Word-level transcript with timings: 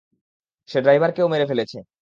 সে 0.69 0.77
ড্রাইভারকেও 0.81 1.27
মেরে 1.27 1.45
ফেলেছে। 1.47 1.77